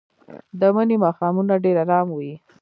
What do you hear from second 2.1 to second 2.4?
وي